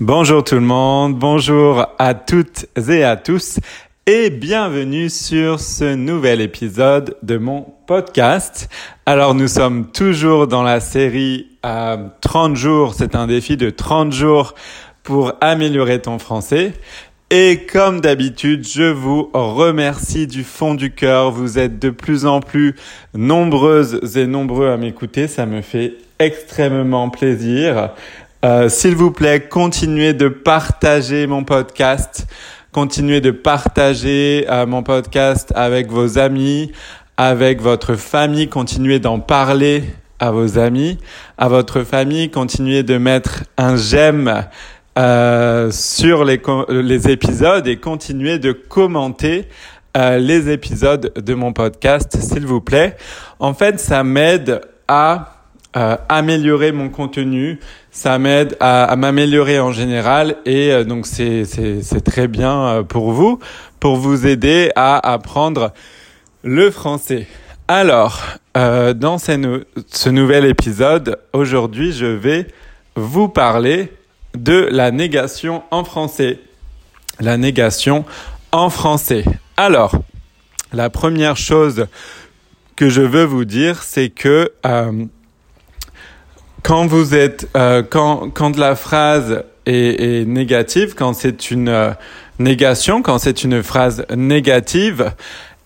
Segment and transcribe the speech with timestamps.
[0.00, 3.58] Bonjour tout le monde, bonjour à toutes et à tous
[4.06, 8.68] et bienvenue sur ce nouvel épisode de mon podcast.
[9.06, 14.12] Alors nous sommes toujours dans la série euh, 30 jours, c'est un défi de 30
[14.12, 14.54] jours
[15.02, 16.74] pour améliorer ton français.
[17.30, 21.32] Et comme d'habitude, je vous remercie du fond du cœur.
[21.32, 22.76] Vous êtes de plus en plus
[23.14, 25.26] nombreuses et nombreux à m'écouter.
[25.26, 27.90] Ça me fait extrêmement plaisir.
[28.44, 32.28] Euh, s'il vous plaît, continuez de partager mon podcast.
[32.70, 36.70] Continuez de partager euh, mon podcast avec vos amis,
[37.16, 38.48] avec votre famille.
[38.48, 39.82] Continuez d'en parler
[40.20, 40.98] à vos amis,
[41.36, 42.30] à votre famille.
[42.30, 44.44] Continuez de mettre un j'aime
[44.96, 49.48] euh, sur les, les épisodes et continuez de commenter
[49.96, 52.96] euh, les épisodes de mon podcast, s'il vous plaît.
[53.40, 55.34] En fait, ça m'aide à
[56.08, 57.60] améliorer mon contenu,
[57.98, 63.10] ça m'aide à, m'améliorer en général et euh, donc c'est c'est très bien euh, pour
[63.10, 63.40] vous,
[63.80, 65.72] pour vous aider à apprendre
[66.44, 67.26] le français.
[67.66, 68.22] Alors,
[68.56, 72.46] euh, dans ce, ce nouvel épisode, aujourd'hui, je vais
[72.94, 73.92] vous parler
[74.36, 76.38] de la négation en français.
[77.18, 78.04] La négation
[78.52, 79.24] en français.
[79.56, 79.90] Alors,
[80.72, 81.88] la première chose
[82.76, 84.52] que je veux vous dire, c'est que
[86.68, 91.92] quand vous êtes, euh, quand, quand la phrase est, est négative, quand c'est une euh,
[92.38, 95.12] négation, quand c'est une phrase négative,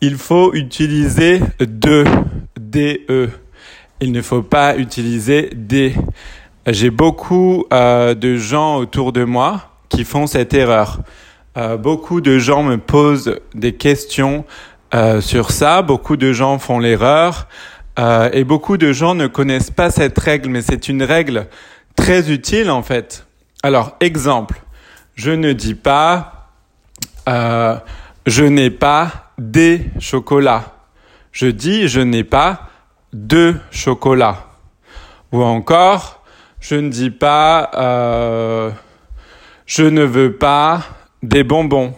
[0.00, 2.04] il faut utiliser de,
[2.56, 3.30] de.
[4.00, 5.92] Il ne faut pas utiliser des.
[6.68, 11.00] J'ai beaucoup euh, de gens autour de moi qui font cette erreur.
[11.56, 14.44] Euh, beaucoup de gens me posent des questions
[14.94, 15.82] euh, sur ça.
[15.82, 17.48] Beaucoup de gens font l'erreur.
[17.98, 21.46] Euh, et beaucoup de gens ne connaissent pas cette règle, mais c'est une règle
[21.96, 23.26] très utile en fait.
[23.62, 24.60] Alors, exemple,
[25.14, 26.50] je ne dis pas
[27.28, 27.76] euh,
[28.26, 30.74] je n'ai pas des chocolats.
[31.32, 32.68] Je dis je n'ai pas
[33.12, 34.46] de chocolat.
[35.32, 36.22] Ou encore,
[36.60, 38.70] je ne dis pas euh,
[39.66, 40.82] je ne veux pas
[41.22, 41.94] des bonbons.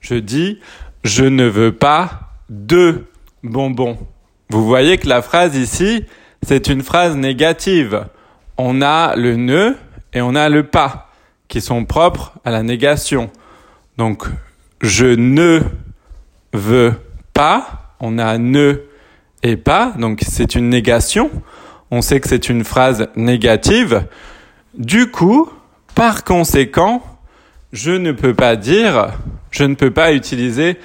[0.00, 0.60] Je dis
[1.04, 3.06] je ne veux pas de
[3.42, 3.98] bonbons.
[4.48, 6.04] Vous voyez que la phrase ici,
[6.42, 8.06] c'est une phrase négative.
[8.56, 9.74] On a le ne
[10.12, 11.10] et on a le pas
[11.48, 13.30] qui sont propres à la négation.
[13.98, 14.24] Donc,
[14.80, 15.62] je ne
[16.52, 16.94] veux
[17.32, 18.82] pas, on a ne
[19.42, 21.30] et pas, donc c'est une négation.
[21.90, 24.06] On sait que c'est une phrase négative.
[24.76, 25.50] Du coup,
[25.94, 27.02] par conséquent,
[27.72, 29.08] je ne peux pas dire,
[29.50, 30.78] je ne peux pas utiliser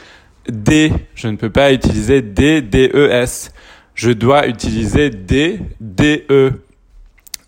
[0.48, 3.52] des, je ne peux pas utiliser des, D-E-S.
[3.96, 6.62] Je dois utiliser des, D-E.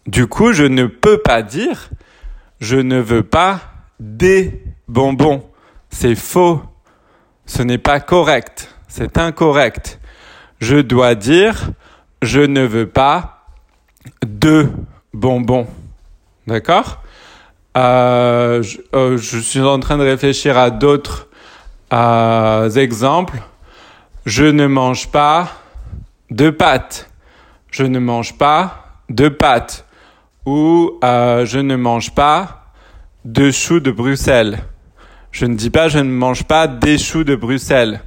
[0.06, 1.90] Du coup, je ne peux pas dire,
[2.60, 3.62] je ne veux pas
[4.00, 5.44] des bonbons.
[5.90, 6.62] C'est faux.
[7.46, 8.76] Ce n'est pas correct.
[8.88, 10.00] C'est incorrect.
[10.60, 11.72] Je dois dire,
[12.22, 13.46] je ne veux pas
[14.26, 14.70] de
[15.14, 15.68] bonbons.
[16.48, 17.02] D'accord?
[17.76, 21.28] Euh, je, euh, je, suis en train de réfléchir à d'autres
[21.94, 23.40] euh, exemples.
[24.26, 25.52] Je ne mange pas
[26.32, 27.10] de pâtes.
[27.72, 29.86] Je ne mange pas de pâtes.
[30.46, 32.72] Ou euh, je ne mange pas
[33.26, 34.60] de choux de Bruxelles.
[35.32, 38.02] Je ne dis pas je ne mange pas des choux de Bruxelles.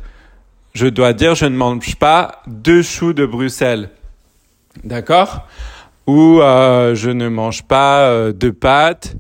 [0.75, 3.91] Je dois dire je ne mange pas de choux de Bruxelles.
[4.85, 5.47] D'accord?
[6.07, 9.17] Ou euh, je ne mange pas euh, de pâtes.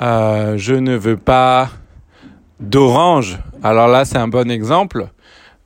[0.00, 1.70] Je ne veux pas
[2.60, 3.38] d'orange.
[3.62, 5.08] Alors là, c'est un bon exemple.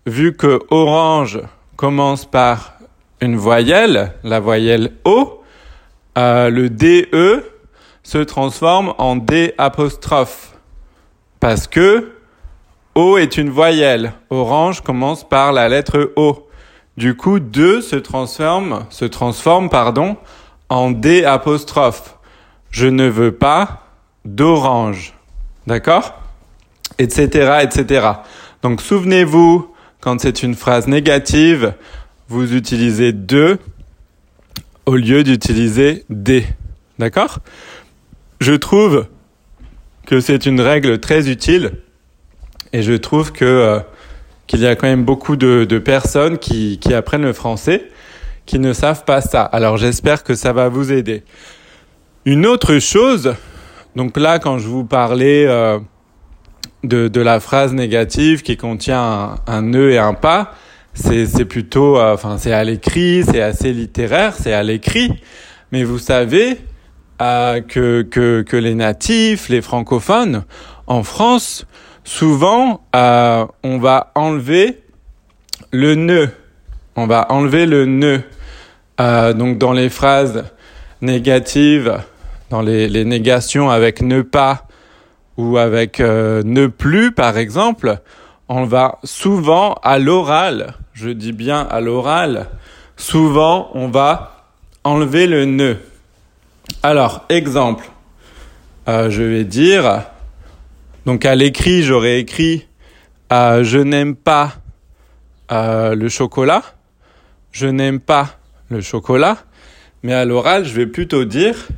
[0.06, 1.41] Vu que orange
[1.76, 2.75] commence par
[3.20, 5.42] une voyelle, la voyelle O,
[6.19, 7.44] euh, le DE
[8.02, 10.56] se transforme en D apostrophe.
[11.41, 12.12] Parce que
[12.94, 14.12] O est une voyelle.
[14.28, 16.48] Orange commence par la lettre O.
[16.97, 20.16] Du coup, 2 se transforme, se transforme, pardon,
[20.69, 22.19] en D apostrophe.
[22.70, 23.84] Je ne veux pas
[24.25, 25.14] d'orange.
[25.67, 26.21] D'accord?
[26.99, 28.06] Etc., etc.
[28.62, 31.75] Donc, souvenez-vous, quand c'est une phrase négative,
[32.29, 33.59] vous utilisez de
[34.87, 36.44] au lieu d'utiliser des.
[36.99, 37.39] D'accord?
[38.41, 39.06] Je trouve
[40.06, 41.73] que c'est une règle très utile
[42.73, 43.81] et je trouve que euh,
[44.47, 47.89] qu'il y a quand même beaucoup de, personnes qui, qui apprennent le français
[48.44, 49.43] qui ne savent pas ça.
[49.43, 51.23] Alors j'espère que ça va vous aider.
[52.25, 53.35] Une autre chose,
[53.97, 55.79] donc là quand je vous parlais euh,
[56.82, 60.55] de, de la phrase négative qui contient un, un ne et un pas,
[60.94, 65.12] c'est c'est plutôt, euh, enfin c'est à l'écrit, c'est assez littéraire, c'est à l'écrit.
[65.70, 66.58] Mais vous savez,
[67.23, 70.44] euh, que, que, que les natifs, les francophones.
[70.88, 71.67] En France,
[72.02, 74.82] souvent, euh, on va enlever
[75.70, 76.31] le nœud.
[76.96, 78.23] On va enlever le nœud.
[79.00, 80.44] Euh, donc dans les phrases
[81.00, 82.02] négatives,
[82.50, 84.67] dans les, les négations avec ne pas
[85.37, 87.99] ou avec euh, ne plus, par exemple,
[88.49, 92.49] on va souvent à l'oral, je dis bien à l'oral,
[92.96, 94.46] souvent on va
[94.84, 95.79] enlever le nœud.
[96.82, 97.88] Alors, exemple,
[98.88, 100.05] euh, je vais dire,
[101.06, 102.67] donc à l'écrit, j'aurais écrit
[103.32, 104.55] euh, je n'aime pas
[105.50, 106.62] le chocolat,
[107.50, 108.38] je n'aime pas
[108.70, 109.37] le chocolat,
[110.02, 111.69] mais à l'oral, je vais plutôt dire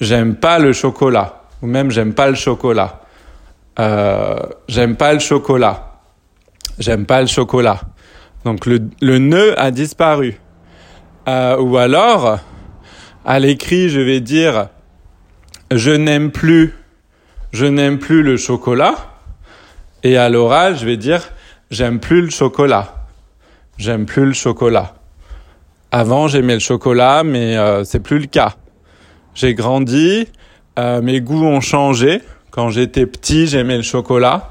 [0.00, 3.02] j'aime pas le chocolat, ou même j'aime pas le chocolat.
[3.78, 4.38] Euh,
[4.68, 6.00] j'aime pas le chocolat.
[6.78, 7.80] J'aime pas le chocolat.
[8.44, 10.40] Donc le, le nœud a disparu.
[11.28, 12.38] Euh, ou alors,
[13.24, 14.68] à l'écrit, je vais dire
[15.70, 16.74] je n'aime plus,
[17.52, 18.94] je n'aime plus le chocolat.
[20.02, 21.28] Et à l'oral, je vais dire
[21.70, 22.94] j'aime plus le chocolat.
[23.76, 24.94] J'aime plus le chocolat.
[25.90, 28.54] Avant, j'aimais le chocolat, mais euh, c'est plus le cas.
[29.34, 30.28] J'ai grandi,
[30.78, 32.22] euh, mes goûts ont changé.
[32.50, 34.50] Quand j'étais petit, j'aimais le chocolat,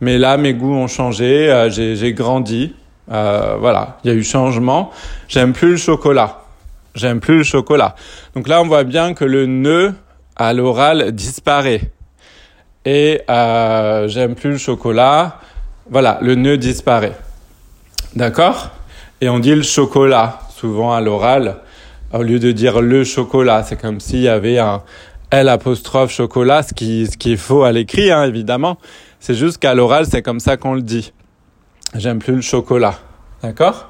[0.00, 1.50] mais là, mes goûts ont changé.
[1.50, 2.74] Euh, j'ai grandi.
[3.10, 4.90] Euh, voilà, il y a eu changement.
[5.28, 6.42] J'aime plus le chocolat.
[6.94, 7.94] J'aime plus le chocolat.
[8.34, 9.92] Donc là, on voit bien que le nœud
[10.36, 11.90] à l'oral disparaît.
[12.84, 15.40] Et j'aime plus le chocolat.
[15.90, 17.16] Voilà, le nœud disparaît.
[18.14, 18.70] D'accord?
[19.20, 21.56] Et on dit le chocolat, souvent à l'oral,
[22.12, 23.62] au lieu de dire le chocolat.
[23.62, 24.82] C'est comme s'il y avait un
[25.30, 28.78] L apostrophe chocolat, ce qui, ce qui est faux à l'écrit, hein, évidemment.
[29.18, 31.12] C'est juste qu'à l'oral, c'est comme ça qu'on le dit.
[31.94, 32.98] J'aime plus le chocolat.
[33.42, 33.88] D'accord?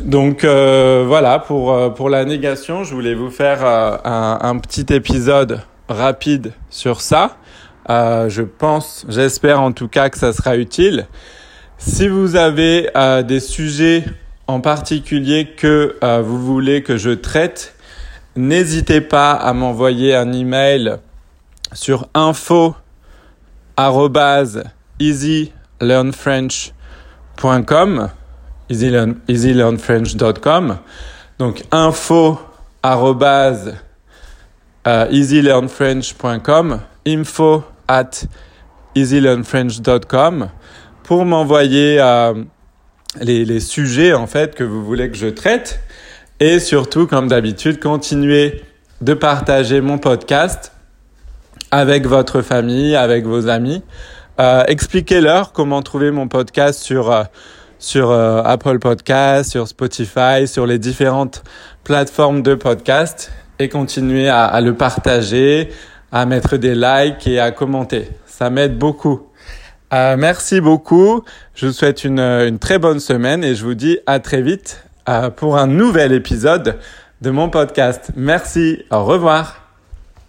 [0.00, 4.86] Donc euh, voilà, pour, euh, pour la négation, je voulais vous faire euh, un, petit
[4.92, 7.36] épisode rapide sur ça.
[7.88, 11.06] Euh, je pense, j'espère en tout cas que ça sera utile.
[11.78, 14.04] Si vous avez euh, des sujets
[14.46, 17.74] en particulier que vous voulez que je traite,
[18.40, 20.96] n'hésitez pas à m'envoyer un email
[21.72, 22.74] sur info
[29.28, 30.78] easylearnfrench.com
[31.38, 32.38] donc info
[34.84, 38.10] easylearnfrench.com info at
[38.94, 40.50] easylearnfrench.com
[41.04, 42.34] pour m'envoyer euh,
[43.20, 45.80] les, les sujets en fait que vous voulez que je traite
[46.40, 48.62] et surtout comme d'habitude continuez
[49.02, 50.72] de partager mon podcast
[51.70, 53.82] avec votre famille, avec vos amis.
[54.40, 57.24] Euh, Expliquez-leur comment trouver mon podcast sur euh,
[57.78, 61.42] sur euh, Apple Podcast, sur Spotify, sur les différentes
[61.84, 65.70] plateformes de podcast et continuez à, à le partager,
[66.10, 68.08] à mettre des likes et à commenter.
[68.26, 69.26] Ça m'aide beaucoup.
[69.92, 71.24] Merci beaucoup.
[71.54, 74.84] Je vous souhaite une, une, très bonne semaine et je vous dis à très vite
[75.36, 76.78] pour un nouvel épisode
[77.20, 78.10] de mon podcast.
[78.16, 78.84] Merci.
[78.90, 79.59] Au revoir.